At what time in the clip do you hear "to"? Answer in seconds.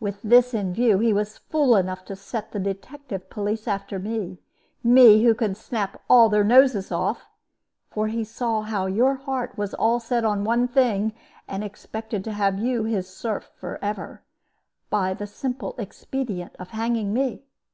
2.06-2.16, 12.24-12.32